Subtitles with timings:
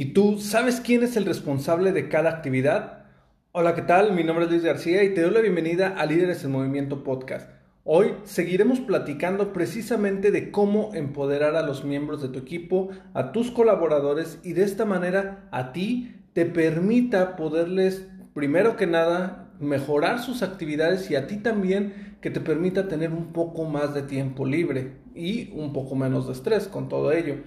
[0.00, 3.06] ¿Y tú sabes quién es el responsable de cada actividad?
[3.50, 4.12] Hola, ¿qué tal?
[4.12, 7.50] Mi nombre es Luis García y te doy la bienvenida a Líderes en Movimiento Podcast.
[7.82, 13.50] Hoy seguiremos platicando precisamente de cómo empoderar a los miembros de tu equipo, a tus
[13.50, 20.44] colaboradores y de esta manera a ti te permita poderles, primero que nada, mejorar sus
[20.44, 24.92] actividades y a ti también que te permita tener un poco más de tiempo libre
[25.16, 27.38] y un poco menos de estrés con todo ello.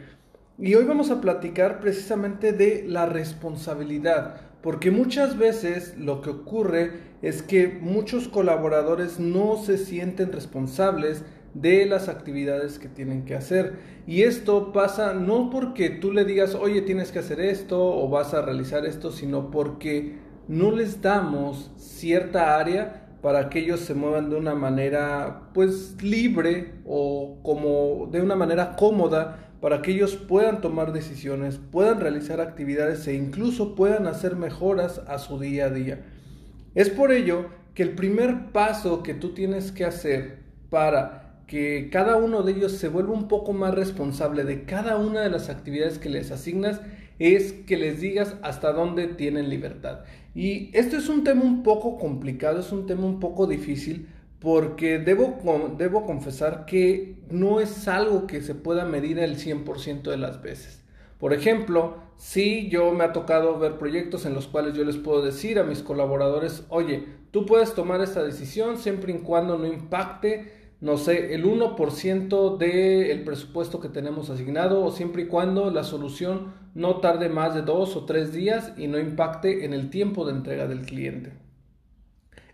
[0.57, 6.91] Y hoy vamos a platicar precisamente de la responsabilidad, porque muchas veces lo que ocurre
[7.21, 13.79] es que muchos colaboradores no se sienten responsables de las actividades que tienen que hacer.
[14.05, 18.33] Y esto pasa no porque tú le digas, oye, tienes que hacer esto o vas
[18.33, 24.29] a realizar esto, sino porque no les damos cierta área para que ellos se muevan
[24.29, 30.59] de una manera pues libre o como de una manera cómoda para que ellos puedan
[30.59, 36.03] tomar decisiones, puedan realizar actividades e incluso puedan hacer mejoras a su día a día.
[36.73, 37.45] Es por ello
[37.75, 40.39] que el primer paso que tú tienes que hacer
[40.69, 45.21] para que cada uno de ellos se vuelva un poco más responsable de cada una
[45.21, 46.81] de las actividades que les asignas
[47.19, 49.99] es que les digas hasta dónde tienen libertad.
[50.33, 54.07] Y esto es un tema un poco complicado, es un tema un poco difícil
[54.41, 55.37] porque debo,
[55.77, 60.83] debo confesar que no es algo que se pueda medir el 100% de las veces.
[61.19, 65.21] Por ejemplo, si yo me ha tocado ver proyectos en los cuales yo les puedo
[65.21, 70.51] decir a mis colaboradores, oye, tú puedes tomar esta decisión siempre y cuando no impacte,
[70.81, 76.55] no sé, el 1% del presupuesto que tenemos asignado o siempre y cuando la solución
[76.73, 80.31] no tarde más de dos o tres días y no impacte en el tiempo de
[80.31, 81.33] entrega del cliente.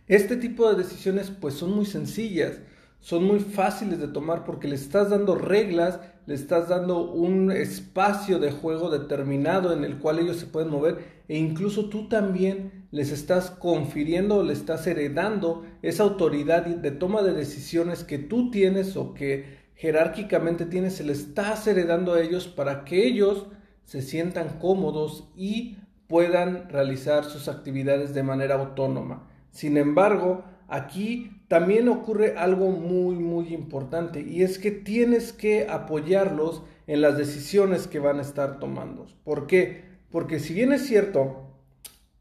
[0.07, 2.59] Este tipo de decisiones pues son muy sencillas,
[3.01, 8.39] son muy fáciles de tomar porque le estás dando reglas, le estás dando un espacio
[8.39, 13.11] de juego determinado en el cual ellos se pueden mover e incluso tú también les
[13.11, 18.95] estás confiriendo o le estás heredando esa autoridad de toma de decisiones que tú tienes
[18.95, 23.47] o que jerárquicamente tienes, se le estás heredando a ellos para que ellos
[23.83, 29.27] se sientan cómodos y puedan realizar sus actividades de manera autónoma.
[29.57, 36.61] Sin embargo, aquí también ocurre algo muy, muy importante y es que tienes que apoyarlos
[36.85, 39.07] en las decisiones que van a estar tomando.
[39.23, 39.81] ¿Por qué?
[40.11, 41.47] Porque si bien es cierto,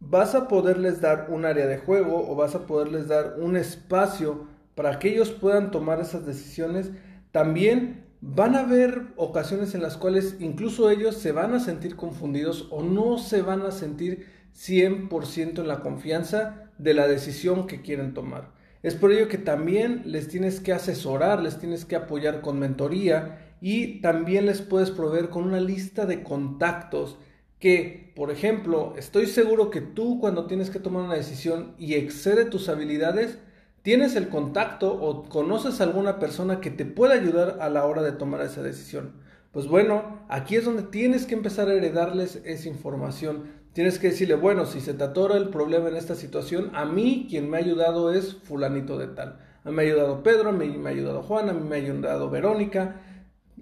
[0.01, 4.47] vas a poderles dar un área de juego o vas a poderles dar un espacio
[4.75, 6.91] para que ellos puedan tomar esas decisiones,
[7.33, 12.67] también van a haber ocasiones en las cuales incluso ellos se van a sentir confundidos
[12.71, 18.15] o no se van a sentir 100% en la confianza de la decisión que quieren
[18.15, 18.51] tomar.
[18.83, 23.57] Es por ello que también les tienes que asesorar, les tienes que apoyar con mentoría
[23.61, 27.19] y también les puedes proveer con una lista de contactos
[27.59, 32.45] que, por ejemplo, estoy seguro que tú cuando tienes que tomar una decisión y excede
[32.45, 33.39] tus habilidades,
[33.83, 38.03] tienes el contacto o conoces a alguna persona que te pueda ayudar a la hora
[38.03, 39.15] de tomar esa decisión.
[39.53, 43.45] Pues bueno, aquí es donde tienes que empezar a heredarles esa información.
[43.77, 47.27] Tienes que decirle, bueno, si se te atora el problema en esta situación, a mí
[47.29, 49.39] quien me ha ayudado es fulanito de tal.
[49.65, 51.77] A mí me ha ayudado Pedro, a mí me ha ayudado Juan, a mí me
[51.77, 53.03] ha ayudado Verónica.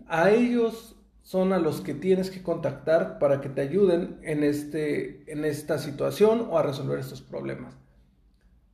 [0.07, 5.25] A ellos son a los que tienes que contactar para que te ayuden en, este,
[5.33, 7.75] en esta situación o a resolver estos problemas.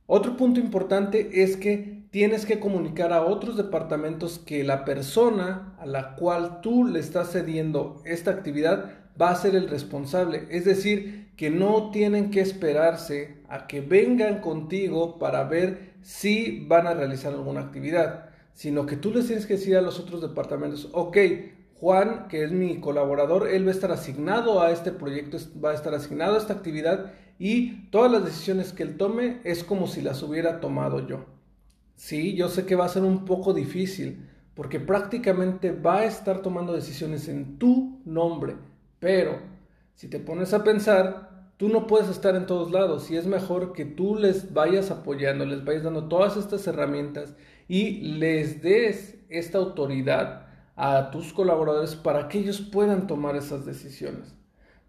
[0.05, 5.87] Otro punto importante es que tienes que comunicar a otros departamentos que la persona a
[5.87, 10.47] la cual tú le estás cediendo esta actividad va a ser el responsable.
[10.51, 16.85] Es decir, que no tienen que esperarse a que vengan contigo para ver si van
[16.85, 20.89] a realizar alguna actividad, sino que tú les tienes que decir a los otros departamentos,
[20.93, 21.17] ok,
[21.79, 25.73] Juan, que es mi colaborador, él va a estar asignado a este proyecto, va a
[25.73, 30.03] estar asignado a esta actividad y todas las decisiones que él tome es como si
[30.03, 31.25] las hubiera tomado yo.
[31.95, 36.43] Sí, yo sé que va a ser un poco difícil porque prácticamente va a estar
[36.43, 38.57] tomando decisiones en tu nombre
[39.01, 39.39] pero
[39.95, 41.30] si te pones a pensar,
[41.61, 45.45] tú no puedes estar en todos lados y es mejor que tú les vayas apoyando,
[45.45, 47.35] les vayas dando todas estas herramientas
[47.67, 54.33] y les des esta autoridad a tus colaboradores para que ellos puedan tomar esas decisiones.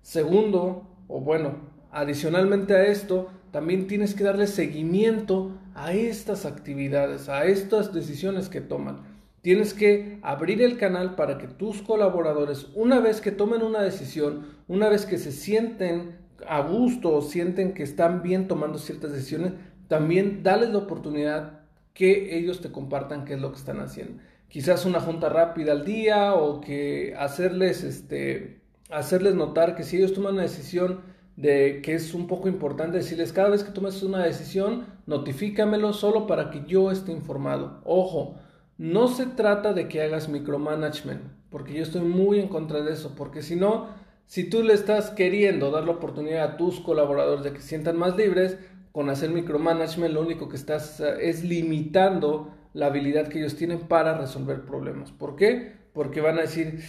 [0.00, 1.56] Segundo, o bueno,
[1.90, 8.62] adicionalmente a esto, también tienes que darle seguimiento a estas actividades, a estas decisiones que
[8.62, 9.02] toman.
[9.42, 14.46] Tienes que abrir el canal para que tus colaboradores, una vez que tomen una decisión,
[14.68, 19.52] una vez que se sienten a gusto sienten que están bien tomando ciertas decisiones,
[19.88, 21.60] también dales la oportunidad
[21.94, 24.22] que ellos te compartan qué es lo que están haciendo.
[24.48, 28.60] Quizás una junta rápida al día o que hacerles, este,
[28.90, 31.00] hacerles notar que si ellos toman una decisión
[31.36, 36.26] de que es un poco importante decirles cada vez que tomes una decisión, notifícamelo solo
[36.26, 37.80] para que yo esté informado.
[37.84, 38.36] Ojo,
[38.78, 43.14] no se trata de que hagas micromanagement, porque yo estoy muy en contra de eso,
[43.16, 43.88] porque si no,
[44.26, 47.96] si tú le estás queriendo dar la oportunidad a tus colaboradores de que se sientan
[47.96, 48.58] más libres,
[48.92, 53.80] con hacer micromanagement lo único que estás eh, es limitando la habilidad que ellos tienen
[53.80, 55.12] para resolver problemas.
[55.12, 55.72] ¿Por qué?
[55.92, 56.82] Porque van a decir,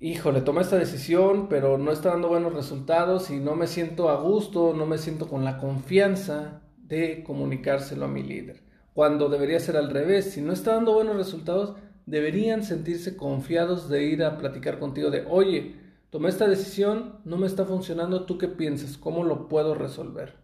[0.00, 4.20] híjole, tomé esta decisión, pero no está dando buenos resultados y no me siento a
[4.20, 9.76] gusto, no me siento con la confianza de comunicárselo a mi líder cuando debería ser
[9.76, 10.32] al revés.
[10.32, 11.76] Si no está dando buenos resultados,
[12.06, 15.76] deberían sentirse confiados de ir a platicar contigo de, oye,
[16.10, 18.98] tomé esta decisión, no me está funcionando, ¿tú qué piensas?
[18.98, 20.34] ¿Cómo lo puedo resolver?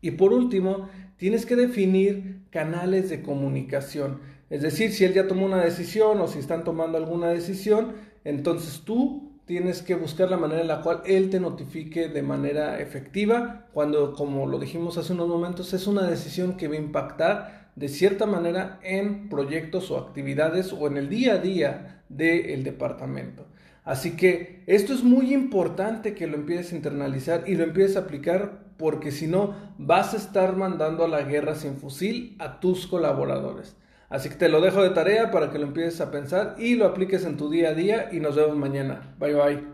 [0.00, 4.20] Y por último, tienes que definir canales de comunicación.
[4.50, 7.94] Es decir, si él ya tomó una decisión o si están tomando alguna decisión,
[8.24, 12.80] entonces tú tienes que buscar la manera en la cual él te notifique de manera
[12.80, 17.70] efectiva cuando, como lo dijimos hace unos momentos, es una decisión que va a impactar
[17.76, 23.46] de cierta manera en proyectos o actividades o en el día a día del departamento.
[23.84, 28.00] Así que esto es muy importante que lo empieces a internalizar y lo empieces a
[28.00, 32.86] aplicar porque si no vas a estar mandando a la guerra sin fusil a tus
[32.86, 33.76] colaboradores.
[34.08, 36.86] Así que te lo dejo de tarea para que lo empieces a pensar y lo
[36.86, 39.14] apliques en tu día a día y nos vemos mañana.
[39.18, 39.73] Bye bye.